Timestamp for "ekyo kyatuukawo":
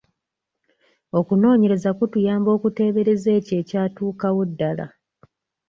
3.39-4.41